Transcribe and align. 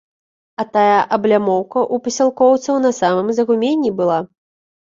А 0.61 0.63
тая 0.77 0.95
аблямоўка 1.17 1.79
ў 1.81 1.95
пасялкоўцаў 2.07 2.75
на 2.87 2.91
самым 3.01 3.27
загуменні 3.41 3.91
была. 4.01 4.19